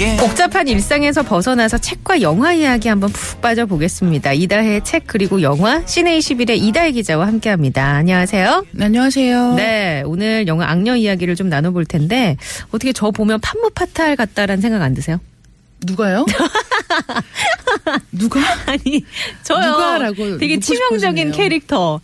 Give 0.00 0.16
복잡한 0.16 0.66
일상에서 0.66 1.22
벗어나서 1.22 1.76
책과 1.76 2.22
영화 2.22 2.54
이야기 2.54 2.88
한번 2.88 3.12
푹 3.12 3.42
빠져보겠습니다. 3.42 4.32
이다혜 4.32 4.80
책 4.82 5.04
그리고 5.06 5.42
영화 5.42 5.82
시네21의 5.82 6.56
이다혜 6.56 6.92
기자와 6.92 7.26
함께합니다. 7.26 7.84
안녕하세요. 7.96 8.64
네, 8.70 8.84
안녕하세요. 8.86 9.54
네, 9.56 10.02
오늘 10.06 10.46
영화 10.46 10.70
악녀 10.70 10.96
이야기를 10.96 11.36
좀 11.36 11.50
나눠볼 11.50 11.84
텐데 11.84 12.38
어떻게 12.68 12.94
저 12.94 13.10
보면 13.10 13.40
판무파탈 13.40 14.16
같다라는 14.16 14.62
생각 14.62 14.80
안 14.80 14.94
드세요? 14.94 15.20
누가요? 15.84 16.24
누가? 18.12 18.40
아니 18.64 19.04
저요. 19.42 19.66
누가라고 19.70 20.38
되게 20.38 20.58
치명적인 20.58 21.26
싶으시네요. 21.26 21.32
캐릭터. 21.32 22.00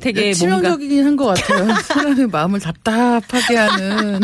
되게 0.00 0.32
치명적이긴 0.32 1.04
한 1.04 1.16
것 1.16 1.26
같아요. 1.26 1.72
사람의 1.84 2.26
마음을 2.28 2.58
답답하게 2.60 3.56
하는 3.56 4.20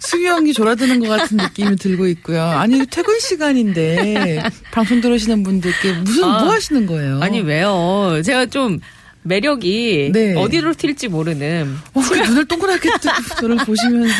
수영이 0.00 0.52
졸아드는 0.54 1.00
것 1.00 1.08
같은 1.08 1.36
느낌이 1.36 1.76
들고 1.76 2.06
있고요. 2.08 2.42
아니 2.42 2.84
퇴근 2.86 3.18
시간인데 3.20 4.42
방송 4.72 5.00
들으시는 5.00 5.42
분들께 5.42 5.92
무슨 6.04 6.24
아, 6.24 6.42
뭐 6.44 6.52
하시는 6.52 6.86
거예요? 6.86 7.20
아니 7.20 7.40
왜요? 7.40 8.22
제가 8.24 8.46
좀 8.46 8.80
매력이 9.24 10.10
네. 10.12 10.34
어디로 10.36 10.74
튈지 10.74 11.08
모르는 11.08 11.76
어, 11.94 12.00
그 12.00 12.14
눈을 12.14 12.46
동그랗게 12.46 12.88
뜨고 13.00 13.34
저를 13.40 13.56
보시면서 13.58 14.14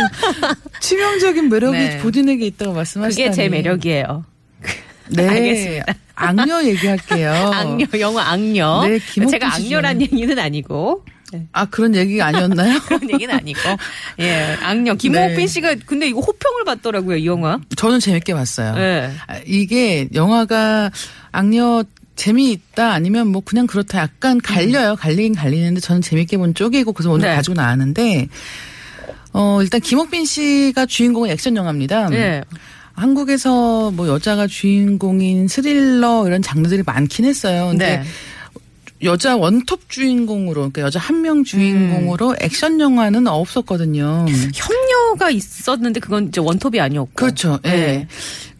치명적인 0.80 1.48
매력이 1.48 1.77
네. 1.78 1.98
본인에게 1.98 2.46
있다고 2.46 2.72
말씀하시다니. 2.74 3.28
그게 3.30 3.34
제 3.34 3.48
매력이에요. 3.48 4.24
네, 5.11 5.28
알겠습니다. 5.28 5.95
악녀 6.14 6.64
얘기할게요. 6.64 7.33
악녀, 7.55 7.86
영화 8.00 8.31
악녀. 8.31 8.86
네, 8.86 8.98
제가 9.27 9.50
씨 9.50 9.64
악녀란 9.64 10.00
얘기는 10.00 10.39
아니고. 10.39 11.05
네, 11.33 11.47
아 11.53 11.64
그런 11.64 11.95
얘기가 11.95 12.27
아니었나요? 12.27 12.78
그런 12.86 13.11
얘기는 13.11 13.34
아니고. 13.34 13.58
예, 14.20 14.56
악녀. 14.62 14.95
김호빈 14.95 15.36
네. 15.36 15.47
씨가 15.47 15.77
근데 15.86 16.06
이거 16.06 16.20
호평을 16.20 16.64
받더라고요, 16.64 17.17
이 17.17 17.27
영화. 17.27 17.58
저는 17.77 18.00
재밌게 18.00 18.34
봤어요. 18.34 18.75
예. 18.77 19.11
아, 19.27 19.41
이게 19.47 20.08
영화가 20.14 20.91
악녀 21.33 21.84
재미있다 22.17 22.92
아니면 22.92 23.28
뭐 23.28 23.42
그냥 23.45 23.67
그렇다 23.67 23.98
약간 23.98 24.39
갈려요. 24.41 24.97
갈리긴 24.97 25.34
갈리는데 25.34 25.80
저는 25.80 26.03
재밌게 26.03 26.36
본 26.36 26.55
쪽이고 26.55 26.92
그래서 26.92 27.11
오늘 27.11 27.28
네. 27.28 27.34
가지고 27.34 27.55
나왔는데 27.55 28.28
어 29.33 29.62
일단 29.62 29.80
김옥빈 29.80 30.27
씨가 30.27 30.86
주인공은 30.86 31.30
액션 31.30 31.56
영화입니다. 31.56 32.12
예. 32.12 32.42
한국에서 32.94 33.90
뭐 33.92 34.08
여자가 34.08 34.46
주인공인 34.46 35.48
스릴러 35.48 36.24
이런 36.26 36.42
장르들이 36.42 36.82
많긴 36.84 37.24
했어요. 37.24 37.68
근데 37.70 37.98
네. 37.98 38.02
여자 39.04 39.36
원톱 39.36 39.88
주인공으로 39.88 40.54
그러니까 40.70 40.82
여자 40.82 41.00
한 41.00 41.22
명 41.22 41.42
주인공으로 41.44 42.30
음. 42.30 42.36
액션 42.40 42.78
영화는 42.80 43.26
없었거든요. 43.26 44.26
협녀가 44.54 45.30
있었는데 45.30 46.00
그건 46.00 46.28
이제 46.28 46.40
원톱이 46.40 46.80
아니었고. 46.80 47.12
그렇죠. 47.14 47.58
예. 47.64 47.68
네. 47.70 48.08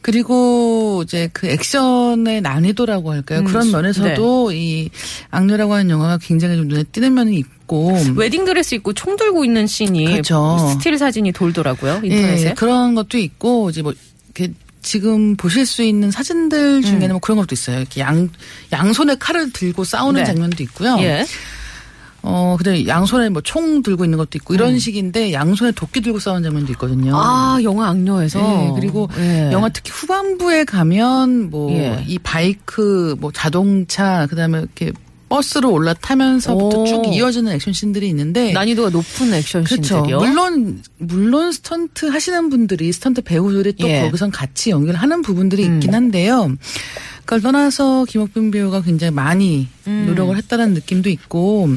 그리고 0.01 1.03
이제 1.05 1.29
그 1.33 1.47
액션의 1.49 2.41
난이도라고 2.41 3.13
할까요? 3.13 3.41
음, 3.41 3.45
그런 3.45 3.71
면에서도 3.71 4.51
이 4.51 4.91
악녀라고 5.31 5.75
하는 5.75 5.91
영화가 5.91 6.19
굉장히 6.19 6.57
좀 6.57 6.67
눈에 6.67 6.83
띄는 6.91 7.15
면이 7.15 7.37
있고. 7.37 7.97
웨딩드레스 8.17 8.75
입고 8.77 8.95
총 8.95 9.17
들고 9.17 9.45
있는 9.45 9.69
씬이 9.69 10.05
그렇죠. 10.07 10.59
스틸 10.73 10.99
사진이 10.99 11.31
돌더라고요 11.33 12.01
인터넷에. 12.03 12.51
예, 12.51 12.55
그런 12.55 12.95
것도 12.97 13.17
있고 13.19 13.71
이제 13.71 13.81
뭐 13.83 13.95
이렇게 14.35 14.53
지금 14.83 15.37
보실 15.37 15.65
수 15.65 15.83
있는 15.83 16.11
사진들 16.11 16.83
중에는 16.83 17.11
뭐 17.11 17.19
그런 17.21 17.39
것도 17.39 17.55
있어요. 17.55 17.79
이렇게 17.79 18.01
양 18.01 18.29
양손에 18.73 19.15
칼을 19.17 19.53
들고 19.53 19.85
싸우는 19.85 20.23
네. 20.23 20.27
장면도 20.27 20.63
있고요. 20.65 20.97
예. 21.01 21.25
어, 22.25 22.55
그다음에 22.57 22.87
양손에 22.87 23.29
뭐 23.31 23.43
총 23.45 23.83
들고 23.83 24.05
있는 24.05 24.17
것도 24.17 24.31
있고 24.37 24.55
이런 24.55 24.79
식인데 24.79 25.33
양손에 25.33 25.73
도끼 25.73 26.01
들고 26.01 26.19
싸우는 26.21 26.43
장면도 26.45 26.73
있거든요. 26.73 27.13
음. 27.13 27.17
아 27.17 27.59
영화 27.63 27.89
악녀에서. 27.89 28.41
네, 28.41 28.73
그리고 28.75 29.09
예. 29.19 29.51
영화 29.53 29.69
특히 29.69 29.91
후반부에 29.93 30.65
가면 30.65 31.51
뭐이 31.51 31.75
예. 31.77 32.19
바이크, 32.23 33.17
뭐 33.21 33.31
자동차, 33.33 34.27
그다음에 34.29 34.59
이렇게 34.59 34.93
버스로 35.33 35.73
올라타면서부터 35.73 36.83
오. 36.83 36.87
쭉 36.87 37.07
이어지는 37.07 37.53
액션 37.53 37.73
씬들이 37.73 38.07
있는데 38.11 38.53
난이도가 38.53 38.91
높은 38.91 39.33
액션 39.33 39.65
그렇죠. 39.65 39.95
씬들이요. 39.95 40.19
물론 40.19 40.83
물론 40.99 41.53
스턴트 41.53 42.07
하시는 42.07 42.51
분들이 42.51 42.93
스턴트 42.93 43.23
배우들이 43.23 43.73
또 43.81 43.89
예. 43.89 44.03
거기선 44.03 44.31
같이 44.31 44.69
연기를 44.69 45.01
하는 45.01 45.23
부분들이 45.23 45.65
음. 45.65 45.77
있긴 45.77 45.95
한데요. 45.95 46.55
그걸 47.21 47.41
떠나서 47.41 48.05
김옥빈 48.05 48.51
배우가 48.51 48.83
굉장히 48.83 49.11
많이 49.15 49.69
음. 49.87 50.05
노력을 50.07 50.37
했다는 50.37 50.75
느낌도 50.75 51.09
있고 51.09 51.71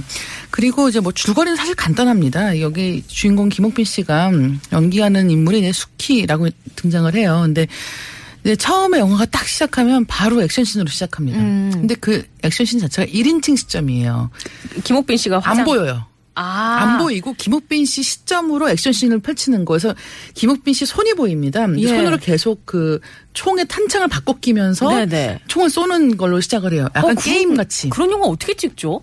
그리고 0.50 0.90
이제 0.90 1.00
뭐 1.00 1.14
줄거리는 1.14 1.56
사실 1.56 1.76
간단합니다. 1.76 2.60
여기 2.60 3.06
주인공 3.08 3.48
김옥빈 3.48 3.86
씨가 3.86 4.32
연기하는 4.74 5.30
인물이 5.30 5.60
이제 5.60 5.72
수키라고 5.72 6.50
등장을 6.76 7.16
해요. 7.16 7.40
근데 7.46 7.68
이제 8.46 8.56
처음에 8.56 9.00
영화가 9.00 9.26
딱 9.26 9.48
시작하면 9.48 10.06
바로 10.06 10.42
액션씬으로 10.44 10.88
시작합니다. 10.88 11.40
음. 11.40 11.72
근데 11.74 11.96
그 11.96 12.24
액션씬 12.44 12.78
자체가 12.80 13.12
1인칭 13.12 13.58
시점이에요. 13.58 14.30
김옥빈 14.84 15.18
씨가 15.18 15.40
화장... 15.40 15.60
안 15.60 15.66
보여요. 15.66 16.06
아. 16.36 16.78
안 16.80 16.98
보이고 17.00 17.34
김옥빈 17.34 17.86
씨 17.86 18.04
시점으로 18.04 18.70
액션씬을 18.70 19.20
펼치는 19.20 19.66
거에서 19.66 19.96
김옥빈 20.36 20.76
씨 20.76 20.86
손이 20.86 21.16
보입니다. 21.16 21.66
예. 21.78 21.88
손으로 21.88 22.18
계속 22.18 22.66
그 22.66 23.00
총의 23.34 23.68
탄창을 23.68 24.10
바꿔 24.10 24.34
끼면서 24.34 24.90
네네. 24.90 25.40
총을 25.48 25.72
쏘는 25.72 26.18
걸로 26.18 26.40
시작을 26.40 26.74
해요. 26.74 26.88
약간 26.96 27.18
어, 27.18 27.20
게임 27.20 27.56
같이. 27.56 27.90
그런 27.90 28.12
영화 28.12 28.28
어떻게 28.28 28.54
찍죠? 28.54 29.02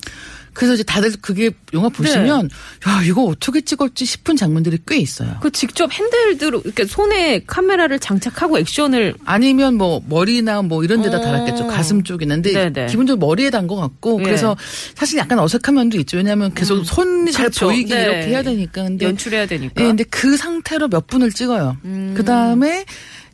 그래서 0.54 0.74
이제 0.74 0.82
다들 0.82 1.12
그게 1.20 1.50
영화 1.72 1.88
보시면 1.88 2.50
야 2.86 3.02
이거 3.04 3.24
어떻게 3.24 3.60
찍었지 3.62 4.04
싶은 4.04 4.36
장면들이 4.36 4.78
꽤 4.86 4.96
있어요. 4.98 5.36
그 5.40 5.50
직접 5.50 5.90
핸들드로 5.92 6.62
이렇게 6.64 6.84
손에 6.84 7.42
카메라를 7.46 7.98
장착하고 7.98 8.58
액션을 8.58 9.14
아니면 9.24 9.74
뭐 9.74 10.02
머리나 10.08 10.62
뭐 10.62 10.84
이런 10.84 11.00
데다 11.02 11.18
어. 11.18 11.20
달았겠죠. 11.22 11.66
가슴 11.68 12.02
쪽이나. 12.02 12.34
근데 12.36 12.52
네네. 12.70 12.86
기본적으로 12.88 13.26
머리에 13.26 13.50
단 13.50 13.62
것 13.62 13.76
같고 13.76 14.18
예. 14.20 14.24
그래서 14.24 14.56
사실 14.94 15.18
약간 15.18 15.38
어색한 15.38 15.74
면도 15.74 15.96
있죠. 16.00 16.16
왜냐하면 16.16 16.52
계속 16.52 16.84
손이 16.84 17.30
잘 17.32 17.44
그렇죠. 17.46 17.66
보이게 17.66 17.94
네. 17.94 18.02
이렇게 18.02 18.20
해야 18.28 18.42
되니까. 18.42 18.82
근데 18.82 19.06
연출해야 19.06 19.46
되니까. 19.46 19.82
예, 19.82 19.86
근데 19.86 20.02
그 20.04 20.36
상태로 20.36 20.88
몇 20.88 21.06
분을 21.06 21.30
찍어요. 21.30 21.76
음. 21.84 22.14
그 22.16 22.24
다음에 22.24 22.84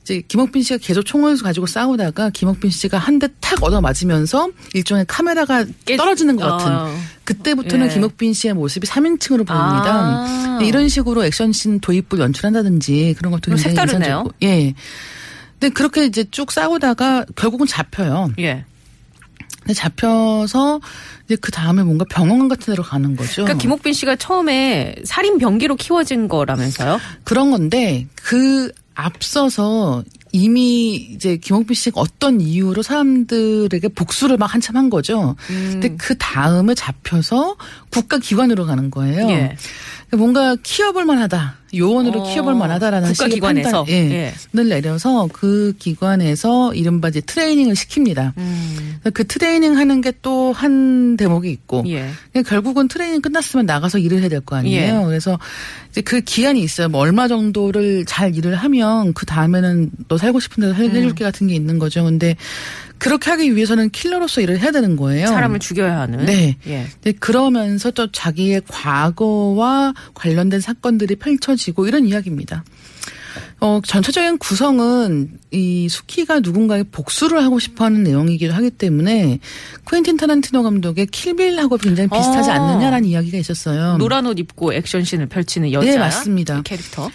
이제 0.08 0.22
김옥빈 0.26 0.62
씨가 0.62 0.78
계속 0.82 1.02
총을 1.02 1.36
가지고 1.38 1.66
싸우다가 1.66 2.30
김옥빈 2.30 2.70
씨가 2.70 2.96
한 2.98 3.18
대 3.18 3.28
탁 3.40 3.62
얻어 3.62 3.80
맞으면서 3.80 4.48
일종의 4.74 5.04
카메라가 5.08 5.64
깨- 5.84 5.96
떨어지는 5.96 6.36
것 6.36 6.44
같은 6.46 6.72
어. 6.72 6.94
그때부터는 7.24 7.86
예. 7.90 7.94
김옥빈 7.94 8.32
씨의 8.32 8.54
모습이 8.54 8.86
3인칭으로 8.86 9.46
보입니다. 9.46 10.24
아. 10.26 10.58
이런 10.62 10.88
식으로 10.88 11.24
액션씬 11.24 11.80
도입부를 11.80 12.24
연출한다든지 12.24 13.14
그런 13.18 13.32
것도 13.32 13.50
굉장히 13.50 13.62
색다르네요. 13.74 13.98
인상적이고. 13.98 14.34
예. 14.44 14.74
근데 15.58 15.74
그렇게 15.74 16.06
이제 16.06 16.24
쭉 16.30 16.52
싸우다가 16.52 17.24
결국은 17.36 17.66
잡혀요. 17.66 18.32
예. 18.38 18.64
근데 19.60 19.74
잡혀서 19.74 20.80
이제 21.26 21.36
그 21.40 21.50
다음에 21.50 21.82
뭔가 21.82 22.04
병원 22.08 22.48
같은 22.48 22.72
데로 22.72 22.82
가는 22.82 23.16
거죠. 23.16 23.42
그러니까 23.42 23.58
김옥빈 23.60 23.92
씨가 23.92 24.16
처음에 24.16 24.94
살인 25.04 25.38
병기로 25.38 25.76
키워진 25.76 26.28
거라면서요? 26.28 26.98
그런 27.24 27.50
건데 27.50 28.06
그 28.14 28.70
앞서서 29.00 30.02
이미 30.32 30.96
이제 30.96 31.36
김홍빈 31.36 31.72
씨가 31.72 32.00
어떤 32.00 32.40
이유로 32.40 32.82
사람들에게 32.82 33.88
복수를 33.88 34.36
막 34.36 34.52
한참 34.52 34.76
한 34.76 34.90
거죠. 34.90 35.36
음. 35.50 35.68
근데 35.72 35.94
그 35.96 36.18
다음에 36.18 36.74
잡혀서 36.74 37.56
국가기관으로 37.92 38.66
가는 38.66 38.90
거예요. 38.90 39.30
예. 39.30 39.56
뭔가 40.10 40.56
키워볼 40.60 41.04
만하다. 41.04 41.58
요원으로 41.74 42.22
어, 42.22 42.32
키워볼 42.32 42.54
만하다라는 42.54 43.12
국가기관에서? 43.12 43.84
판단, 43.84 43.94
예, 43.94 44.10
예. 44.10 44.34
을 44.58 44.68
내려서 44.68 45.28
그 45.32 45.74
기관에서 45.78 46.74
이른바 46.74 47.08
이제 47.08 47.20
트레이닝을 47.20 47.74
시킵니다. 47.74 48.32
음. 48.38 49.00
그 49.14 49.26
트레이닝 49.26 49.76
하는 49.76 50.00
게 50.00 50.12
또 50.22 50.52
한 50.52 51.16
대목이 51.16 51.50
있고 51.50 51.84
예. 51.88 52.10
결국은 52.46 52.88
트레이닝 52.88 53.20
끝났으면 53.20 53.66
나가서 53.66 53.98
일을 53.98 54.20
해야 54.20 54.28
될 54.28 54.40
거 54.40 54.56
아니에요. 54.56 55.00
예. 55.02 55.04
그래서 55.06 55.38
이제 55.90 56.00
그 56.00 56.20
기한이 56.20 56.60
있어요. 56.62 56.88
뭐 56.88 57.00
얼마 57.00 57.28
정도를 57.28 58.04
잘 58.06 58.34
일을 58.34 58.54
하면 58.56 59.12
그 59.12 59.26
다음에는 59.26 59.90
너 60.08 60.16
살고 60.18 60.40
싶은 60.40 60.62
데서 60.62 60.74
음. 60.74 60.90
해줄게 60.96 61.24
같은 61.24 61.46
게 61.48 61.54
있는 61.54 61.78
거죠. 61.78 62.02
근데 62.04 62.36
그렇게 62.98 63.30
하기 63.30 63.54
위해서는 63.54 63.90
킬러로서 63.90 64.40
일을 64.40 64.58
해야 64.60 64.72
되는 64.72 64.96
거예요. 64.96 65.28
사람을 65.28 65.60
죽여야 65.60 66.00
하는. 66.00 66.24
네. 66.26 66.56
예. 66.66 66.86
그러면서 67.20 67.90
또 67.92 68.10
자기의 68.10 68.62
과거와 68.68 69.94
관련된 70.14 70.60
사건들이 70.60 71.14
펼쳐 71.16 71.54
지고 71.58 71.86
이런 71.86 72.06
이야기입니다. 72.06 72.64
어, 73.60 73.80
전체적인 73.84 74.38
구성은 74.38 75.38
이 75.50 75.88
수키가 75.88 76.40
누군가의 76.40 76.84
복수를 76.84 77.42
하고 77.42 77.58
싶어 77.58 77.84
하는 77.84 78.02
내용이기도 78.02 78.54
하기 78.54 78.70
때문에 78.70 79.40
쿠엔틴 79.84 80.16
타란티노 80.16 80.62
감독의 80.62 81.06
킬빌하고 81.06 81.76
굉장히 81.76 82.08
비슷하지 82.08 82.50
어. 82.50 82.52
않느냐라는 82.52 83.08
이야기가 83.08 83.38
있었어요. 83.38 83.96
노란 83.98 84.26
옷 84.26 84.38
입고 84.38 84.72
액션씬을 84.74 85.26
펼치는 85.26 85.72
여자. 85.72 85.90
네, 85.90 85.98
맞습니다. 85.98 86.62
캐릭터. 86.62 87.10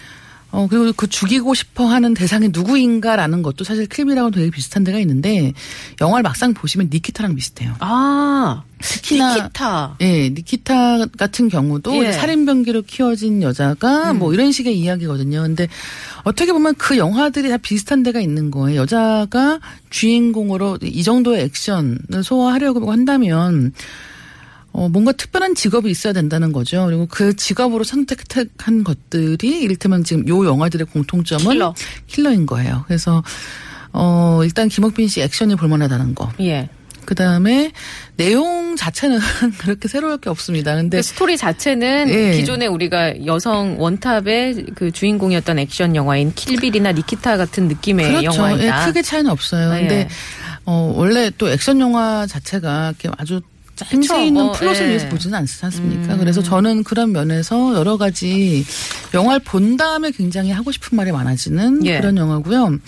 어, 0.54 0.68
그리고 0.70 0.92
그 0.96 1.08
죽이고 1.08 1.52
싶어 1.54 1.86
하는 1.86 2.14
대상이 2.14 2.50
누구인가라는 2.52 3.42
것도 3.42 3.64
사실 3.64 3.86
킬빌하고 3.86 4.30
되게 4.30 4.50
비슷한 4.50 4.84
데가 4.84 5.00
있는데 5.00 5.52
영화를 6.00 6.22
막상 6.22 6.54
보시면 6.54 6.90
니키타랑 6.92 7.34
비슷해요. 7.34 7.74
아, 7.80 8.62
특히나 8.78 9.34
니키타. 9.34 9.96
예, 10.02 10.28
니키타 10.30 11.06
같은 11.18 11.48
경우도 11.48 12.04
예. 12.04 12.12
살인병기로 12.12 12.82
키워진 12.82 13.42
여자가 13.42 14.12
음. 14.12 14.20
뭐 14.20 14.32
이런 14.32 14.52
식의 14.52 14.78
이야기거든요. 14.78 15.42
근데 15.42 15.66
어떻게 16.22 16.52
보면 16.52 16.76
그 16.76 16.98
영화들이 16.98 17.48
다 17.48 17.56
비슷한 17.56 18.04
데가 18.04 18.20
있는 18.20 18.52
거예요. 18.52 18.82
여자가 18.82 19.58
주인공으로 19.90 20.78
이 20.82 21.02
정도의 21.02 21.42
액션을 21.42 22.22
소화하려고 22.22 22.92
한다면 22.92 23.72
어, 24.74 24.88
뭔가 24.88 25.12
특별한 25.12 25.54
직업이 25.54 25.88
있어야 25.88 26.12
된다는 26.12 26.52
거죠. 26.52 26.84
그리고 26.86 27.06
그 27.06 27.36
직업으로 27.36 27.84
선택한 27.84 28.82
것들이 28.82 29.60
이를테면 29.60 30.02
지금 30.02 30.26
요 30.28 30.44
영화들의 30.44 30.88
공통점은 30.88 31.44
킬러. 31.52 31.74
킬러인 32.08 32.44
거예요. 32.44 32.82
그래서 32.88 33.22
어, 33.92 34.40
일단 34.42 34.68
김옥빈 34.68 35.06
씨 35.06 35.20
액션이 35.20 35.54
볼만하다는 35.54 36.16
거. 36.16 36.32
예. 36.40 36.68
그 37.04 37.14
다음에 37.14 37.70
내용 38.16 38.74
자체는 38.74 39.20
그렇게 39.58 39.86
새로울 39.86 40.18
게 40.18 40.28
없습니다. 40.28 40.74
근데 40.74 40.96
그 40.96 41.02
스토리 41.02 41.36
자체는 41.36 42.08
예. 42.08 42.32
기존에 42.32 42.66
우리가 42.66 43.26
여성 43.26 43.76
원탑의 43.78 44.66
그 44.74 44.90
주인공이었던 44.90 45.60
액션 45.60 45.94
영화인 45.94 46.34
킬빌이나 46.34 46.90
니키타 46.92 47.36
같은 47.36 47.68
느낌의 47.68 48.08
그렇죠. 48.08 48.24
영화이다. 48.24 48.82
예, 48.82 48.86
크게 48.86 49.02
차이는 49.02 49.30
없어요. 49.30 49.70
아, 49.70 49.76
예. 49.76 49.80
근데 49.82 50.08
어, 50.64 50.92
원래 50.96 51.30
또 51.38 51.48
액션 51.48 51.78
영화 51.78 52.26
자체가 52.26 52.94
이렇게 52.98 53.08
아주 53.18 53.40
짜임새 53.76 54.26
있는 54.26 54.44
뭐, 54.44 54.52
플롯을 54.52 54.82
예. 54.82 54.88
위해서 54.88 55.08
보지는 55.08 55.38
않지 55.38 55.64
않습니까? 55.64 56.14
음. 56.14 56.18
그래서 56.18 56.42
저는 56.42 56.84
그런 56.84 57.12
면에서 57.12 57.74
여러 57.74 57.96
가지 57.96 58.64
영화를 59.12 59.40
본 59.40 59.76
다음에 59.76 60.10
굉장히 60.10 60.50
하고 60.50 60.70
싶은 60.70 60.96
말이 60.96 61.10
많아지는 61.12 61.84
예. 61.86 61.98
그런 62.00 62.16
영화고요. 62.16 62.78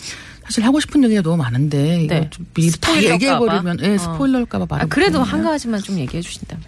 사실 0.44 0.64
하고 0.64 0.78
싶은 0.78 1.02
얘기가 1.04 1.22
너무 1.22 1.36
많은데 1.38 2.02
이거 2.02 2.14
네. 2.14 2.30
좀 2.30 2.46
미리 2.54 2.70
다 2.80 2.96
얘기해버리면 3.02 3.78
예, 3.82 3.96
봐. 3.96 3.98
스포일러일까봐 3.98 4.66
말. 4.68 4.82
아, 4.82 4.86
그래도 4.86 5.22
한 5.22 5.42
가지만 5.42 5.82
좀 5.82 5.98
얘기해 5.98 6.22
주신다면. 6.22 6.64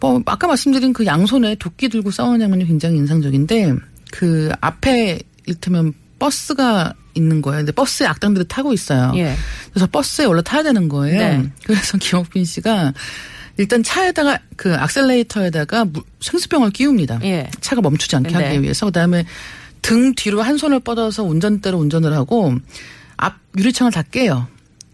뭐 0.00 0.20
아까 0.26 0.46
말씀드린 0.46 0.92
그 0.92 1.06
양손에 1.06 1.54
도끼 1.56 1.88
들고 1.88 2.10
싸우는 2.10 2.40
장면이 2.40 2.66
굉장히 2.66 2.96
인상적인데 2.96 3.74
그 4.10 4.50
앞에 4.60 5.20
이를테면 5.46 5.92
버스가 6.18 6.94
있는 7.14 7.42
거예요. 7.42 7.58
근데 7.60 7.72
버스에 7.72 8.06
악당들이 8.06 8.46
타고 8.48 8.72
있어요. 8.72 9.12
예. 9.16 9.34
그래서 9.72 9.86
버스에 9.86 10.24
올라 10.26 10.42
타야 10.42 10.62
되는 10.62 10.88
거예요. 10.88 11.18
네. 11.18 11.50
그래서 11.64 11.96
김옥빈 11.98 12.44
씨가 12.44 12.92
일단 13.56 13.82
차에다가 13.82 14.38
그 14.56 14.74
악셀레이터에다가 14.74 15.84
무- 15.86 16.02
생수병을 16.20 16.70
끼웁니다. 16.70 17.20
예. 17.24 17.50
차가 17.60 17.80
멈추지 17.82 18.16
않게 18.16 18.36
네. 18.36 18.44
하기 18.46 18.62
위해서 18.62 18.86
그다음에 18.86 19.24
등 19.82 20.14
뒤로 20.14 20.42
한 20.42 20.56
손을 20.58 20.80
뻗어서 20.80 21.24
운전대로 21.24 21.78
운전을 21.78 22.12
하고 22.14 22.54
앞 23.16 23.36
유리창을 23.58 23.92
다 23.92 24.02
깨요. 24.02 24.46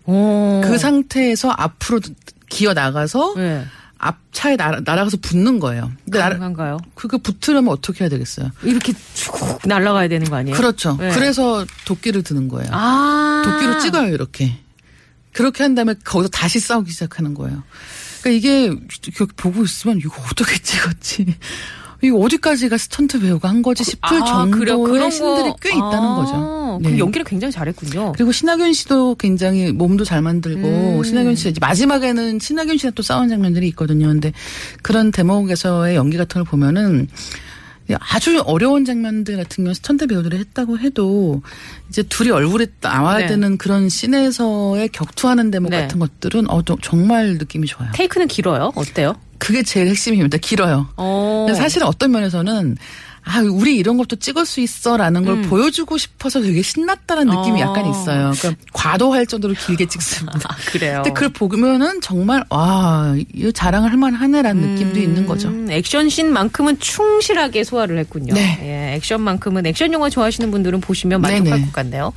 오. 0.04 0.60
그 0.64 0.78
상태에서 0.78 1.50
앞으로 1.50 2.00
기어 2.48 2.72
나가서 2.72 3.34
예. 3.38 3.64
앞 3.98 4.18
차에 4.32 4.56
날아, 4.56 4.80
날아가서 4.84 5.18
붙는 5.22 5.58
거예요. 5.58 5.90
근데 6.04 6.18
가능한가요? 6.18 6.78
그거 6.94 7.18
붙으려면 7.18 7.72
어떻게 7.72 8.04
해야 8.04 8.08
되겠어요? 8.10 8.50
이렇게 8.62 8.92
쭉 9.14 9.58
날아가야 9.64 10.08
되는 10.08 10.28
거 10.28 10.36
아니에요? 10.36 10.56
그렇죠. 10.56 10.96
네. 10.98 11.10
그래서 11.10 11.64
도끼를 11.86 12.22
드는 12.22 12.48
거예요. 12.48 12.68
아. 12.72 13.42
도끼로 13.44 13.78
찍어요, 13.80 14.12
이렇게. 14.12 14.58
그렇게 15.32 15.62
한 15.62 15.74
다음에 15.74 15.94
거기서 16.04 16.28
다시 16.28 16.60
싸우기 16.60 16.90
시작하는 16.90 17.34
거예요. 17.34 17.62
그러니까 18.22 18.30
이게 18.30 18.74
보고 19.36 19.62
있으면 19.62 19.98
이거 19.98 20.14
어떻게 20.30 20.58
찍었지? 20.58 21.34
이거 22.02 22.18
어디까지가 22.18 22.76
스턴트 22.78 23.20
배우가 23.20 23.48
한 23.48 23.62
거지 23.62 23.84
싶을 23.84 24.22
아? 24.22 24.24
정도의 24.24 24.76
그런 24.84 25.10
신들이 25.10 25.48
거. 25.50 25.56
꽤 25.60 25.70
있다는 25.70 25.98
아, 25.98 26.14
거죠. 26.16 26.78
그 26.82 26.88
네. 26.88 26.98
연기를 26.98 27.24
굉장히 27.24 27.52
잘했군요. 27.52 28.12
그리고 28.12 28.32
신하균 28.32 28.72
씨도 28.72 29.14
굉장히 29.16 29.72
몸도 29.72 30.04
잘 30.04 30.20
만들고 30.20 30.68
음. 30.98 31.04
신하균 31.04 31.34
씨 31.34 31.48
이제 31.48 31.58
마지막에는 31.60 32.38
신하균 32.38 32.76
씨랑 32.76 32.92
또 32.94 33.02
싸우는 33.02 33.28
장면들이 33.28 33.66
있거든요. 33.68 34.08
근데 34.08 34.32
그런 34.82 35.10
대목에서의 35.10 35.96
연기 35.96 36.16
같은 36.16 36.42
걸 36.42 36.44
보면은 36.44 37.08
아주 38.00 38.42
어려운 38.44 38.84
장면들 38.84 39.36
같은 39.36 39.64
경우 39.64 39.72
스턴트 39.72 40.08
배우들이 40.08 40.38
했다고 40.38 40.78
해도 40.80 41.42
이제 41.88 42.02
둘의 42.02 42.30
얼굴이 42.30 42.66
나와야 42.80 43.18
네. 43.20 43.26
되는 43.28 43.56
그런 43.58 43.88
씬에서의 43.88 44.88
격투하는 44.88 45.50
대목 45.52 45.70
네. 45.70 45.82
같은 45.82 46.00
것들은 46.00 46.50
어, 46.50 46.62
좀 46.62 46.76
정말 46.82 47.34
느낌이 47.34 47.66
좋아요. 47.68 47.90
테이크는 47.94 48.26
길어요? 48.26 48.72
어때요? 48.74 49.14
그게 49.38 49.62
제일 49.62 49.88
핵심입니다. 49.88 50.38
길어요. 50.38 50.88
어. 50.96 51.46
사실은 51.56 51.86
어떤 51.86 52.10
면에서는 52.12 52.76
아, 53.28 53.40
우리 53.40 53.76
이런 53.76 53.96
것도 53.96 54.16
찍을 54.16 54.46
수 54.46 54.60
있어 54.60 54.96
라는 54.96 55.24
걸 55.24 55.34
음. 55.34 55.42
보여주고 55.42 55.98
싶어서 55.98 56.40
되게 56.40 56.62
신났다는 56.62 57.26
느낌이 57.26 57.60
어. 57.60 57.66
약간 57.66 57.90
있어요. 57.90 58.32
그러니까 58.38 58.54
과도할 58.72 59.26
정도로 59.26 59.54
길게 59.54 59.86
찍습니다. 59.86 60.38
아, 60.48 60.54
그래요. 60.66 61.02
근데 61.02 61.12
그걸 61.12 61.30
보면은 61.30 62.00
정말 62.00 62.44
와, 62.50 63.16
이거 63.34 63.50
자랑을 63.50 63.90
할 63.90 63.98
만하네라는 63.98 64.74
느낌도 64.74 65.00
있는 65.00 65.26
거죠. 65.26 65.48
음, 65.48 65.68
액션씬만큼은 65.68 66.78
충실하게 66.78 67.64
소화를 67.64 67.98
했군요. 67.98 68.32
네. 68.32 68.60
예, 68.62 68.94
액션만큼은 68.96 69.66
액션 69.66 69.92
영화 69.92 70.08
좋아하시는 70.08 70.48
분들은 70.52 70.80
보시면 70.80 71.20
만족할 71.20 71.44
네네. 71.44 71.66
것 71.66 71.72
같네요. 71.72 72.12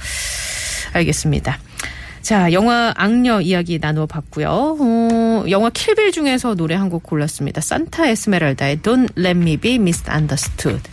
알겠습니다. 0.94 1.57
자, 2.30 2.54
영화 2.54 2.94
악녀 2.96 3.42
이야기 3.42 3.80
나누어 3.80 4.06
봤고요. 4.06 4.78
어, 4.80 5.46
영화 5.50 5.72
킬빌 5.72 6.12
중에서 6.12 6.54
노래 6.54 6.76
한 6.76 6.92
곡 6.92 7.02
골랐습니다. 7.02 7.60
산타 7.60 8.06
에스메랄다의 8.06 8.78
Don't 8.81 9.10
Let 9.18 9.40
Me 9.40 9.58
Be 9.58 9.76
Misunderstood. 9.78 10.84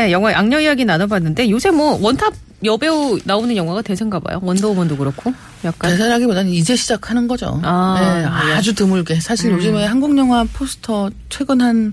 네, 0.00 0.12
영화 0.12 0.34
악녀 0.34 0.58
이야기 0.58 0.86
나눠봤는데 0.86 1.50
요새 1.50 1.70
뭐 1.70 1.98
원탑 2.00 2.32
여배우 2.64 3.18
나오는 3.24 3.54
영화가 3.54 3.82
대세인가 3.82 4.18
봐요. 4.18 4.40
원더우먼도 4.42 4.96
그렇고 4.96 5.34
약간 5.64 5.90
대세라기보다는 5.90 6.50
이제 6.52 6.74
시작하는 6.74 7.28
거죠. 7.28 7.60
아, 7.62 7.98
네, 8.44 8.50
예. 8.50 8.54
아주 8.54 8.74
드물게. 8.74 9.20
사실 9.20 9.50
요즘에 9.52 9.84
한국 9.84 10.16
영화 10.16 10.44
포스터 10.44 11.10
최근 11.28 11.60
한 11.60 11.92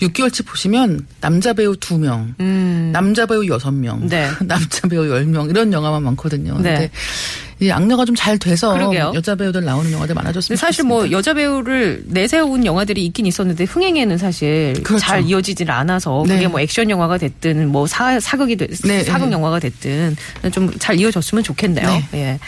6개월치 0.00 0.46
보시면 0.46 1.06
남자 1.20 1.52
배우 1.52 1.74
2명, 1.74 2.34
음, 2.40 2.90
남자 2.92 3.26
배우 3.26 3.40
6명, 3.42 4.08
네. 4.08 4.28
남자 4.46 4.86
배우 4.88 5.02
10명 5.04 5.50
이런 5.50 5.72
영화만 5.72 6.02
많거든요. 6.04 6.54
네. 6.58 6.74
근데 6.74 6.90
이 7.60 7.72
악녀가 7.72 8.04
좀 8.04 8.14
잘 8.14 8.38
돼서 8.38 8.72
그러게요. 8.72 9.12
여자 9.16 9.34
배우들 9.34 9.64
나오는 9.64 9.90
영화들 9.90 10.14
많아졌으면 10.14 10.56
사실 10.56 10.82
좋겠습니다. 10.84 10.94
뭐 10.94 11.10
여자 11.10 11.34
배우를 11.34 12.04
내세운 12.06 12.64
영화들이 12.64 13.04
있긴 13.06 13.26
있었는데 13.26 13.64
흥행에는 13.64 14.16
사실 14.16 14.74
그렇죠. 14.84 15.04
잘 15.04 15.24
이어지질 15.24 15.68
않아서 15.70 16.22
네. 16.26 16.34
그게 16.34 16.46
뭐 16.48 16.60
액션 16.60 16.88
영화가 16.88 17.18
됐든 17.18 17.68
뭐 17.68 17.86
사, 17.88 18.20
사극이 18.20 18.56
됐, 18.56 18.70
네, 18.84 19.02
사극 19.02 19.26
네. 19.28 19.32
영화가 19.32 19.58
됐든 19.58 20.16
좀 20.52 20.68
잘 20.78 21.00
이어졌으면 21.00 21.42
좋겠네요. 21.42 21.86
네. 21.86 22.08
예. 22.14 22.38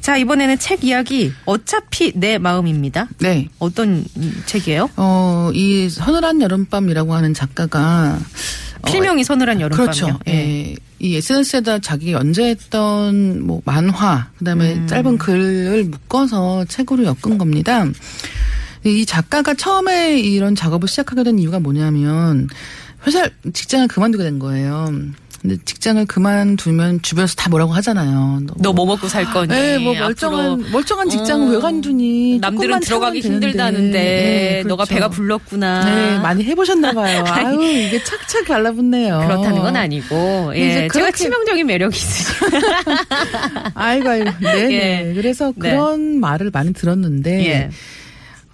자 0.00 0.13
이번에는 0.16 0.58
책 0.58 0.84
이야기 0.84 1.32
어차피 1.44 2.12
내 2.14 2.38
마음입니다. 2.38 3.08
네. 3.18 3.48
어떤 3.58 4.04
책이에요? 4.46 4.90
어, 4.96 5.50
이 5.54 5.88
서늘한 5.88 6.40
여름밤이라고 6.40 7.14
하는 7.14 7.34
작가가 7.34 8.18
어, 8.82 8.86
필명이 8.86 9.24
서늘한 9.24 9.60
여름밤이요. 9.60 9.84
그렇죠. 9.84 10.18
예. 10.28 10.32
예. 10.32 10.76
이 11.00 11.16
SNS에다 11.16 11.80
자기 11.80 12.12
연재했던 12.12 13.46
뭐 13.46 13.60
만화, 13.64 14.30
그다음에 14.38 14.74
음. 14.74 14.86
짧은 14.86 15.18
글을 15.18 15.84
묶어서 15.84 16.64
책으로 16.66 17.04
엮은 17.04 17.36
겁니다. 17.36 17.84
이 18.84 19.04
작가가 19.04 19.54
처음에 19.54 20.18
이런 20.18 20.54
작업을 20.54 20.88
시작하게 20.88 21.24
된 21.24 21.38
이유가 21.38 21.58
뭐냐면 21.58 22.48
회사 23.06 23.28
직장을 23.52 23.88
그만두게 23.88 24.24
된 24.24 24.38
거예요. 24.38 24.92
근데 25.44 25.58
직장을 25.62 26.06
그만두면 26.06 27.02
주변에서 27.02 27.34
다 27.34 27.50
뭐라고 27.50 27.74
하잖아요. 27.74 28.40
너 28.56 28.72
뭐 28.72 28.86
먹고 28.86 29.08
살 29.08 29.26
거니? 29.26 29.48
네, 29.48 29.76
뭐 29.76 29.92
멀쩡한 29.92 30.70
멀쩡한 30.72 31.10
직장을 31.10 31.48
어, 31.48 31.50
왜 31.50 31.58
관두니? 31.60 32.38
남들은 32.40 32.80
들어가기. 32.80 33.20
힘들다는데 33.20 33.92
네, 33.92 34.62
너가 34.66 34.84
그렇죠. 34.84 34.94
배가 34.94 35.08
불렀구나. 35.10 35.84
네, 35.84 36.18
많이 36.20 36.42
해보셨나 36.44 36.92
봐요. 36.92 37.24
아유, 37.28 37.62
이게 37.62 38.02
착착 38.02 38.46
달라붙네요. 38.46 39.18
그렇다는 39.18 39.60
건 39.60 39.76
아니고 39.76 40.52
이제 40.54 40.84
예, 40.84 40.88
제가 40.90 41.10
치명적인 41.10 41.66
매력이 41.66 41.94
있으시죠. 41.94 42.46
아이고, 43.74 44.08
아이고. 44.08 44.30
네네. 44.40 44.72
예. 45.10 45.12
그래서 45.14 45.52
네. 45.56 45.70
그런 45.70 46.20
말을 46.20 46.50
많이 46.54 46.72
들었는데, 46.72 47.46
예. 47.46 47.70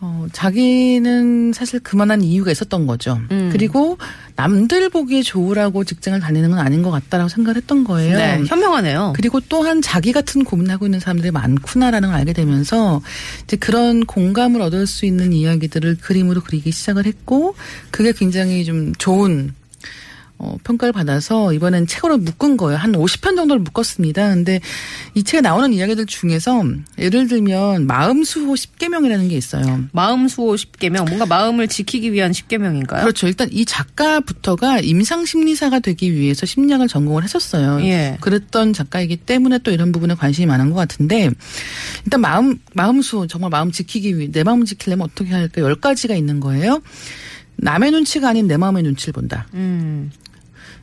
어, 0.03 0.27
자기는 0.33 1.53
사실 1.53 1.79
그만한 1.81 2.23
이유가 2.23 2.51
있었던 2.51 2.87
거죠. 2.87 3.21
음. 3.31 3.51
그리고 3.53 3.99
남들 4.35 4.89
보기에 4.89 5.23
좋으라고 5.23 5.85
직장을 5.85 6.19
다니는 6.19 6.51
건 6.51 6.59
아닌 6.59 6.83
것 6.83 6.91
같다라고 6.91 7.29
생각을 7.29 7.57
했던 7.57 7.85
거예요. 7.85 8.17
네, 8.17 8.43
현명하네요. 8.47 9.13
그리고 9.15 9.41
또한 9.41 9.83
자기 9.83 10.13
같은 10.13 10.45
고민하고 10.45 10.87
있는 10.87 11.01
사람들이 11.01 11.31
많구나라는 11.31 12.09
걸 12.09 12.19
알게 12.19 12.33
되면서 12.33 13.03
이제 13.45 13.59
그런 13.59 14.07
공감을 14.07 14.63
얻을 14.63 14.87
수 14.87 15.05
있는 15.05 15.35
이야기들을 15.35 15.99
그림으로 15.99 16.41
그리기 16.41 16.73
시작을 16.73 17.05
했고 17.05 17.55
그게 17.91 18.13
굉장히 18.13 18.65
좀 18.65 18.95
좋은 18.95 19.53
어, 20.43 20.57
평가를 20.65 20.93
받아서 20.93 21.53
이번엔 21.53 21.87
책으로 21.87 22.17
묶은 22.17 22.57
거예요. 22.57 22.79
한 22.79 22.93
50편 22.93 23.37
정도를 23.37 23.61
묶었습니다. 23.61 24.31
근데 24.31 24.61
이 25.15 25.23
책에 25.23 25.43
나오는 25.43 25.71
이야기들 25.71 26.07
중에서 26.07 26.65
예를 26.99 27.29
들면 27.29 27.87
마음수호 27.87 28.55
10계명이라는 28.55 29.29
게 29.29 29.37
있어요. 29.37 29.85
마음 29.93 30.29
수호 30.29 30.55
10개명 30.55 31.07
뭔가 31.07 31.27
마음을 31.27 31.69
지키기 31.69 32.15
위한 32.15 32.33
10개명인가요? 32.33 33.03
그렇죠. 33.03 33.27
일단 33.27 33.49
이 33.53 33.67
작가부터가 33.67 34.81
임상 34.81 35.27
심리사가 35.27 35.79
되기 35.81 36.15
위해서 36.15 36.47
심리학을 36.47 36.89
전공을 36.89 37.23
했었어요. 37.23 37.85
예. 37.85 38.17
그랬던 38.23 38.73
작가이기 38.73 39.19
때문에 39.19 39.59
또 39.59 39.71
이런 39.71 39.93
부분에 39.93 40.15
관심이 40.15 40.47
많은 40.47 40.71
것 40.71 40.77
같은데 40.77 41.29
일단 42.07 42.21
마음 42.23 42.59
마음수 42.73 43.27
정말 43.29 43.51
마음 43.51 43.71
지키기 43.71 44.17
위해 44.17 44.31
내 44.33 44.43
마음 44.43 44.65
지키려면 44.65 45.07
어떻게 45.11 45.35
할까 45.35 45.61
열 45.61 45.75
가지가 45.75 46.15
있는 46.15 46.41
거예요. 46.41 46.81
남의 47.57 47.91
눈치가 47.91 48.31
아닌 48.31 48.47
내 48.47 48.57
마음의 48.57 48.83
눈치를 48.85 49.13
본다. 49.13 49.47
음. 49.53 50.11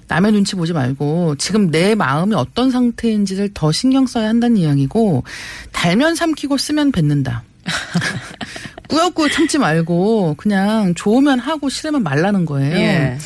남의 0.08 0.32
눈치 0.32 0.56
보지 0.56 0.74
말고 0.74 1.36
지금 1.36 1.70
내 1.70 1.96
마음이 1.96 2.34
어떤 2.36 2.72
상태인지를 2.72 3.52
더 3.54 3.72
신경 3.72 4.08
써야 4.08 4.30
한다는 4.30 4.58
이야기고 4.58 5.24
달면 5.72 6.16
삼키고 6.16 6.58
쓰면 6.58 6.92
뱉는다. 6.92 7.44
꾸역꾸역 8.88 9.32
참지 9.32 9.58
말고 9.58 10.36
그냥 10.38 10.94
좋으면 10.96 11.40
하고 11.40 11.70
싫으면 11.70 12.04
말라는 12.04 12.46
거예요. 12.46 12.76
예. 12.78 13.18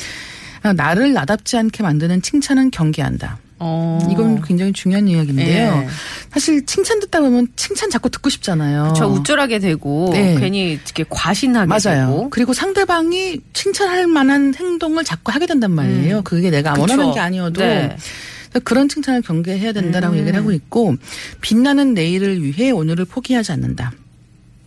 아, 0.62 0.72
나를 0.72 1.12
나답지 1.12 1.56
않게 1.56 1.82
만드는 1.82 2.22
칭찬은 2.22 2.70
경계한다. 2.70 3.38
어. 3.64 3.98
이건 4.10 4.42
굉장히 4.42 4.72
중요한 4.72 5.06
이야기인데요. 5.06 5.84
예. 5.84 5.88
사실 6.32 6.66
칭찬 6.66 6.98
듣다 6.98 7.20
보면 7.20 7.46
칭찬 7.54 7.90
자꾸 7.90 8.10
듣고 8.10 8.28
싶잖아요. 8.28 8.92
저 8.96 9.06
우쭐하게 9.06 9.60
되고 9.60 10.10
네. 10.12 10.36
괜히 10.40 10.72
이렇게 10.72 11.04
과신하게 11.08 11.66
맞아요. 11.68 12.06
되고 12.08 12.30
그리고 12.30 12.52
상대방이 12.52 13.38
칭찬할 13.52 14.08
만한 14.08 14.52
행동을 14.54 15.04
자꾸 15.04 15.30
하게 15.30 15.46
된단 15.46 15.70
말이에요. 15.70 16.22
그게 16.22 16.50
내가 16.50 16.72
그쵸. 16.72 16.80
원하는 16.82 17.12
게 17.14 17.20
아니어도 17.20 17.60
네. 17.60 17.96
그런 18.64 18.88
칭찬을 18.88 19.22
경계해야 19.22 19.72
된다라고 19.72 20.14
음. 20.14 20.18
얘기를 20.18 20.36
하고 20.38 20.50
있고 20.50 20.96
빛나는 21.40 21.94
내일을 21.94 22.42
위해 22.42 22.72
오늘을 22.72 23.04
포기하지 23.04 23.52
않는다. 23.52 23.92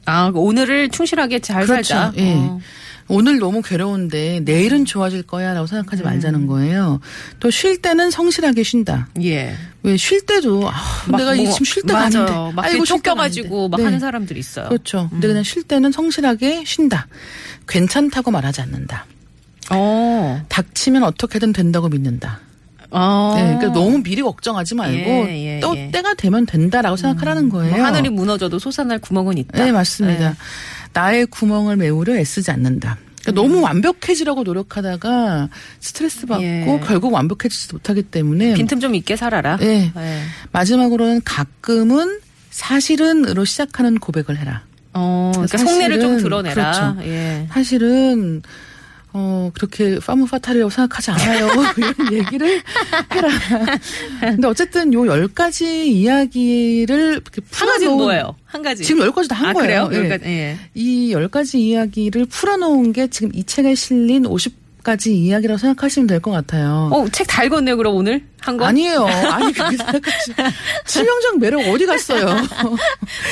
아 0.05 0.31
오늘을 0.33 0.89
충실하게 0.89 1.39
잘 1.39 1.65
그렇죠. 1.65 1.93
살자. 1.95 2.13
예. 2.17 2.33
어. 2.35 2.59
오늘 3.07 3.37
너무 3.37 3.61
괴로운데 3.61 4.39
내일은 4.45 4.83
좋아질 4.85 5.23
거야라고 5.23 5.67
생각하지 5.67 6.01
음. 6.01 6.05
말자는 6.05 6.47
거예요. 6.47 6.99
또 7.39 7.51
쉴 7.51 7.79
때는 7.81 8.09
성실하게 8.09 8.63
쉰다. 8.63 9.09
예. 9.23 9.55
왜 9.83 9.95
쉴 9.97 10.25
때도 10.25 10.67
아, 10.67 10.73
막 11.07 11.17
내가 11.17 11.35
뭐- 11.35 11.51
지금 11.51 11.65
쉴 11.65 11.83
때가. 11.83 11.99
아닌데 12.05 12.31
막 12.55 12.65
아이고, 12.65 12.83
쫓겨가지고. 12.85 13.69
막 13.69 13.77
네. 13.77 13.83
하는 13.83 13.99
사람들이 13.99 14.39
있어요. 14.39 14.69
그렇죠. 14.69 15.07
근데 15.11 15.27
그냥 15.27 15.43
쉴 15.43 15.61
때는 15.63 15.91
성실하게 15.91 16.63
쉰다. 16.65 17.07
괜찮다고 17.67 18.31
말하지 18.31 18.61
않는다. 18.61 19.05
어. 19.71 20.41
닥치면 20.49 21.03
어떻게든 21.03 21.53
된다고 21.53 21.87
믿는다. 21.89 22.39
어. 22.91 23.33
네, 23.35 23.43
그러니까 23.57 23.67
너무 23.73 24.01
미리 24.03 24.21
걱정하지 24.21 24.75
말고 24.75 25.09
예, 25.27 25.55
예, 25.55 25.59
또 25.59 25.75
예. 25.75 25.89
때가 25.91 26.13
되면 26.13 26.45
된다라고 26.45 26.95
생각하라는 26.95 27.49
거예요. 27.49 27.75
뭐 27.75 27.85
하늘이 27.85 28.09
무너져도 28.09 28.57
솟아날 28.59 28.99
구멍은 28.99 29.37
있다. 29.39 29.63
네, 29.65 29.71
맞습니다. 29.71 30.35
나의 30.95 31.25
구멍을 31.27 31.75
메우려 31.75 32.15
애쓰지 32.15 32.49
않는다. 32.51 32.97
그러니까 33.21 33.41
너무 33.41 33.61
완벽해지려고 33.61 34.43
노력하다가 34.43 35.49
스트레스 35.79 36.25
받고 36.25 36.43
음. 36.43 36.79
예. 36.81 36.81
결국 36.85 37.11
완벽해지지 37.13 37.73
못하기 37.73 38.03
때문에 38.03 38.53
빈틈 38.53 38.79
좀 38.79 38.95
있게 38.95 39.15
살아라. 39.15 39.57
네. 39.57 39.91
예. 39.95 40.21
마지막으로는 40.51 41.21
가끔은 41.25 42.19
사실은으로 42.49 43.43
시작하는 43.43 43.99
고백을 43.99 44.37
해라. 44.37 44.63
어, 44.93 45.31
그러니까 45.33 45.57
속내를 45.57 45.99
좀 45.99 46.17
드러내라. 46.17 46.93
그렇죠. 46.95 47.09
예. 47.09 47.47
사실은 47.51 48.41
어 49.17 49.49
그렇게 49.53 49.97
파무 49.99 50.25
파탈이라고 50.25 50.69
생각하지 50.69 51.11
않아요. 51.11 51.47
이런 51.77 52.13
얘기를 52.13 52.61
해라. 53.13 53.29
근데 54.19 54.45
어쨌든 54.47 54.93
요 54.93 55.05
열 55.05 55.29
가지 55.29 55.89
이야기를 55.89 57.21
한 57.51 57.67
가지는 57.69 57.93
뭐예요? 57.93 58.35
한 58.43 58.61
가지. 58.61 58.83
지금 58.83 59.01
열 59.03 59.11
가지 59.13 59.29
다한 59.29 59.51
아, 59.51 59.53
거예요. 59.53 59.87
그래요? 59.87 60.03
예. 60.03 60.07
그러니까, 60.07 60.29
예. 60.29 60.57
이열 60.73 61.29
가지 61.29 61.59
이야기를 61.61 62.25
풀어놓은 62.25 62.91
게 62.91 63.07
지금 63.07 63.31
이 63.33 63.43
책에 63.45 63.73
실린 63.75 64.25
50 64.25 64.64
가지 64.85 65.13
이야기라고 65.17 65.57
생각하시면 65.57 66.07
될 66.07 66.21
것 66.21 66.31
같아요. 66.31 66.89
어, 66.93 67.05
책 67.09 67.25
다 67.27 67.43
읽었네요, 67.43 67.75
그럼 67.75 67.95
오늘? 67.95 68.23
한 68.39 68.55
권? 68.57 68.69
아니에요. 68.69 69.05
아니, 69.05 69.51
그게 69.51 69.75
생각하시 69.75 70.31
치명적 70.85 71.39
매력 71.41 71.59
어디 71.67 71.85
갔어요? 71.85 72.37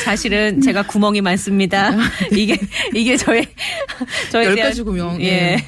사실은 0.04 0.60
제가 0.62 0.84
구멍이 0.88 1.22
많습니다. 1.22 1.96
이게, 2.34 2.60
이게 2.94 3.16
저의, 3.16 3.48
저에 4.32 4.46
열 4.46 4.56
가지 4.58 4.82
구명. 4.84 5.22
예. 5.22 5.26
예. 5.28 5.66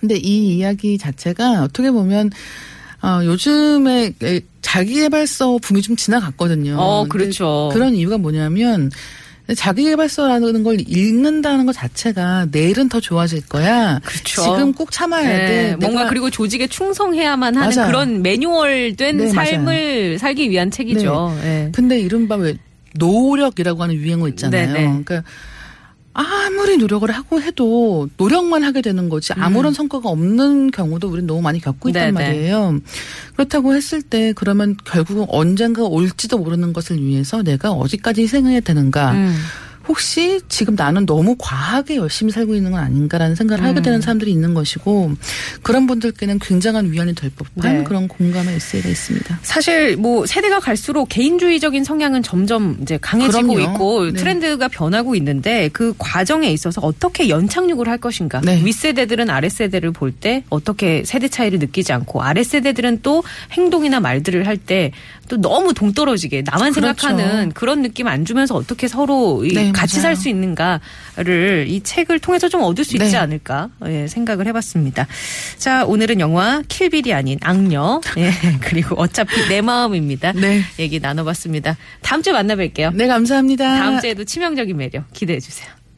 근데 0.00 0.16
이 0.16 0.56
이야기 0.56 0.96
자체가 0.98 1.62
어떻게 1.64 1.90
보면 1.90 2.30
어, 3.02 3.20
요즘에 3.24 4.12
자기개발서 4.62 5.58
붐이 5.58 5.82
좀 5.82 5.96
지나갔거든요. 5.96 6.76
어, 6.78 7.04
그렇죠. 7.08 7.68
그런 7.72 7.94
이유가 7.94 8.16
뭐냐면 8.16 8.90
자기개발서라는 9.54 10.62
걸 10.62 10.80
읽는다는 10.80 11.66
것 11.66 11.72
자체가 11.72 12.46
내일은 12.50 12.88
더 12.88 13.00
좋아질 13.00 13.48
거야. 13.48 14.00
그렇죠. 14.04 14.42
지금 14.42 14.72
꼭 14.72 14.90
참아야 14.92 15.26
네, 15.26 15.46
돼. 15.46 15.76
뭔가 15.76 16.06
그리고 16.08 16.30
조직에 16.30 16.66
충성해야만 16.68 17.56
하는 17.56 17.76
맞아요. 17.76 17.88
그런 17.88 18.22
매뉴얼된 18.22 19.16
네, 19.16 19.28
삶을 19.28 20.18
살기 20.18 20.50
위한 20.50 20.70
책이죠. 20.70 21.36
예. 21.42 21.70
근데 21.72 21.98
이른바 21.98 22.36
왜 22.36 22.54
노력이라고 22.94 23.82
하는 23.82 23.94
유행어 23.96 24.28
있잖아요. 24.28 24.66
네, 24.66 24.72
네. 24.72 24.80
그러니까 24.84 25.22
아무리 26.14 26.76
노력을 26.76 27.10
하고 27.10 27.40
해도 27.40 28.08
노력만 28.18 28.64
하게 28.64 28.82
되는 28.82 29.08
거지 29.08 29.32
아무런 29.32 29.72
성과가 29.72 30.08
없는 30.10 30.70
경우도 30.70 31.08
우리는 31.08 31.26
너무 31.26 31.40
많이 31.40 31.58
겪고 31.58 31.88
있단 31.88 32.10
음. 32.10 32.14
네, 32.14 32.20
네. 32.20 32.26
말이에요. 32.26 32.80
그렇다고 33.34 33.74
했을 33.74 34.02
때 34.02 34.32
그러면 34.34 34.76
결국은 34.84 35.24
언젠가 35.28 35.82
올지도 35.82 36.38
모르는 36.38 36.72
것을 36.72 37.02
위해서 37.02 37.42
내가 37.42 37.72
어디까지 37.72 38.22
희생해야 38.22 38.60
되는가. 38.60 39.12
음. 39.12 39.36
혹시 39.88 40.40
지금 40.48 40.74
나는 40.76 41.06
너무 41.06 41.34
과하게 41.38 41.96
열심히 41.96 42.32
살고 42.32 42.54
있는 42.54 42.70
건 42.72 42.80
아닌가라는 42.80 43.34
생각을 43.34 43.64
하게 43.64 43.80
음. 43.80 43.82
되는 43.82 44.00
사람들이 44.00 44.30
있는 44.30 44.54
것이고 44.54 45.12
그런 45.62 45.86
분들께는 45.86 46.38
굉장한 46.38 46.92
위안이 46.92 47.14
될 47.14 47.30
법한 47.30 47.78
네. 47.78 47.84
그런 47.84 48.06
공감의 48.08 48.54
에세이가 48.56 48.88
있습니다. 48.88 49.40
사실 49.42 49.96
뭐 49.96 50.24
세대가 50.26 50.60
갈수록 50.60 51.06
개인주의적인 51.06 51.84
성향은 51.84 52.22
점점 52.22 52.78
이제 52.82 52.98
강해지고 53.00 53.54
그럼요. 53.54 53.60
있고 53.60 54.04
네. 54.12 54.12
트렌드가 54.12 54.68
변하고 54.68 55.14
있는데 55.16 55.68
그 55.72 55.94
과정에 55.98 56.48
있어서 56.50 56.80
어떻게 56.80 57.28
연착륙을 57.28 57.88
할 57.88 57.98
것인가. 57.98 58.40
네. 58.42 58.60
윗세대들은 58.64 59.30
아랫세대를 59.30 59.90
볼 59.92 60.12
때 60.12 60.44
어떻게 60.50 61.02
세대 61.06 61.26
차이를 61.26 61.58
느끼지 61.58 61.92
않고 61.92 62.22
아랫세대들은 62.22 63.00
또 63.02 63.24
행동이나 63.52 63.98
말들을 63.98 64.46
할 64.46 64.58
때 64.58 64.92
또 65.28 65.40
너무 65.40 65.72
동떨어지게 65.72 66.42
나만 66.44 66.72
그렇죠. 66.72 67.06
생각하는 67.08 67.52
그런 67.52 67.80
느낌 67.80 68.06
안 68.06 68.24
주면서 68.26 68.54
어떻게 68.54 68.86
서로 68.86 69.44
이 69.46 69.71
네, 69.72 69.80
같이. 69.80 70.00
살 70.00 70.16
수 70.16 70.28
있는가를 70.28 71.66
이 71.68 71.80
책을 71.82 72.18
통해서 72.18 72.48
좀 72.48 72.62
얻을 72.62 72.84
수 72.84 72.96
있지 72.96 73.12
네. 73.12 73.16
않을까 73.16 73.70
예, 73.86 74.06
생각을 74.06 74.46
해봤습니다. 74.46 75.06
자 75.58 75.84
오늘은 75.84 76.20
영화 76.20 76.62
킬빌이 76.68 77.12
아닌 77.14 77.38
악녀 77.42 78.00
예, 78.18 78.30
그리고 78.60 78.94
어차피 79.00 79.48
내 79.48 79.60
마음입니다. 79.62 80.32
네. 80.32 80.62
얘기 80.78 81.00
나눠봤습니다. 81.00 81.76
다음 82.02 82.22
주에 82.22 82.32
만나 82.32 82.54
뵐게요. 82.54 82.94
네, 82.94 83.06
감사합니다. 83.06 83.64
다음 83.78 84.00
주에도 84.00 84.24
치명적인 84.24 84.76
매력 84.76 85.10
기대해 85.12 85.40
주세요. 85.40 85.68